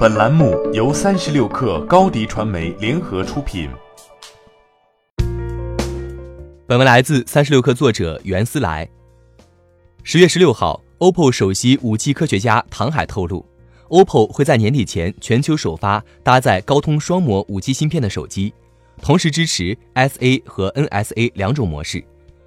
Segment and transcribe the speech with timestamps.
[0.00, 3.68] 本栏目由三十六氪高低传媒联合出品。
[6.66, 8.88] 本文来自三十六氪作者袁思来。
[10.02, 13.44] 十月十六号，OPPO 首席五 G 科学家唐海透露
[13.90, 18.54] ，OPPO 会在年底前全球首发搭载高通双模五 G 芯片的手机，
[19.02, 22.02] 同时支持 SA 和 NSA 两种模式。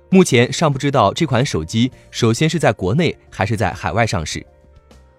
[0.10, 4.44] 目前尚不知道这款手机首先是在国内还是在海外上市。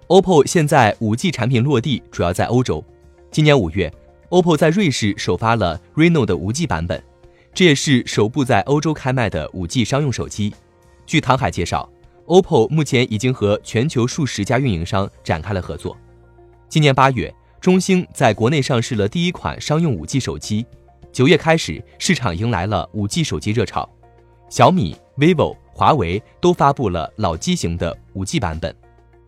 [0.08, 2.84] OPPO 现在 5G 产品落地主要在欧洲。
[3.30, 3.90] 今年五月
[4.28, 7.02] ，OPPO 在瑞士首发了 Reno 的 5G 版本，
[7.54, 10.52] 这也是首部在欧洲开卖的 5G 商用手机。
[11.06, 11.90] 据唐海介绍
[12.26, 15.96] ，OPPO 目前已经和全球数十家运营商展开了合作。
[16.68, 20.66] 今年八月，中兴在国内上市了第一款商用 5G 手机。
[21.12, 23.88] 九月开始，市场迎来了 5G 手机热潮，
[24.50, 28.74] 小米、vivo、华为都发布了老机型的 5G 版本。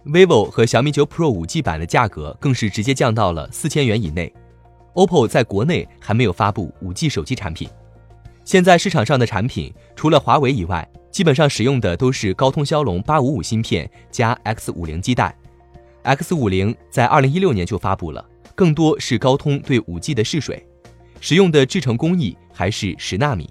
[0.06, 4.32] Vivo 和小米九 Pro 5G 版的价格更是直接降到了四千元以内。
[4.94, 7.68] OPPO 在国内还没有发布 5G 手机产品。
[8.44, 15.36] 现在市场上的产品，除了华为以外，基本上使用的都是高通骁龙八五五芯片加 X 五零基带。
[16.02, 20.64] X 五零在二零一六年就发布了，更多是高通对 5G 的试水，
[21.20, 23.50] 使用的制程工艺还是十纳米。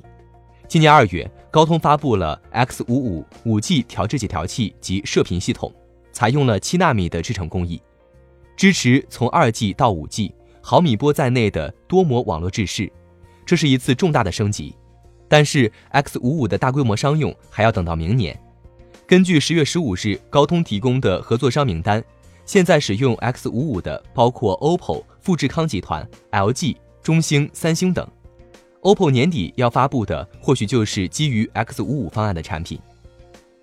[0.69, 5.71] 今年二月，高通发布了 X 五五 5G 调制解调器及射频系统。
[6.15, 7.81] 采用了七纳米的制程工艺，
[8.55, 12.89] 支持从二 G 到五 G 毫米波在内的多模网络制式，
[13.45, 14.73] 这是一次重大的升级。
[15.27, 18.39] 但是 X 五五的大规模商用还要等到明年。
[19.05, 22.01] 根据十月十五日高通提供的合作商名单，
[22.45, 28.07] 现在使用 X 五五的包括 OPPO、富士康集团、LG、中兴、三星等。
[28.83, 32.79] OPPO 年底要发布的或许就是基于 X 五五方案的产品。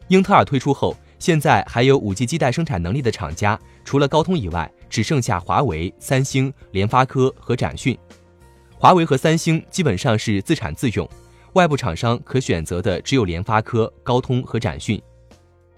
[0.09, 0.95] 英特尔推出后。
[1.23, 7.97] 现在还有五 G 基带生产能力的厂家，除了高通以外，只剩下华为、三星、联发科和展讯。
[8.73, 11.09] 华为和三星基本上是自产自用，
[11.53, 15.01] 外部厂商可选择的只有联发科、高通和展讯。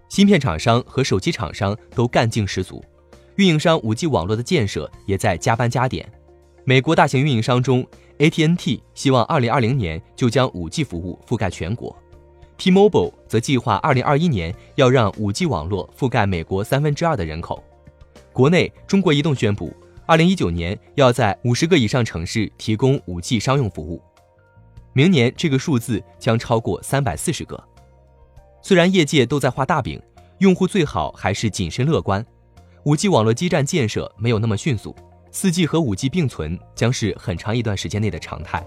[0.09, 2.83] 芯片厂商和手机厂商都干劲十足，
[3.37, 6.11] 运营商五 G 网络的建设也在加班加点。
[6.65, 11.95] 美国大型运营商中，AT&T 希望二零二零年就将五 G 服务覆盖全国。
[12.65, 17.63] T-Mobile 则计划2021年要让 5G 网络覆盖美国三分之二的人口。
[18.33, 19.71] 国内，中国移动宣布
[20.07, 24.01] ，2019年要在50个以上城市提供 5G 商用服务，
[24.95, 27.63] 明年这个数字将超过340个。
[28.63, 30.01] 虽然业界都在画大饼，
[30.39, 32.25] 用户最好还是谨慎乐观。
[32.85, 34.97] 5G 网络基站建设没有那么迅速
[35.35, 38.67] ，4G 和 5G 并存将是很长一段时间内的常态。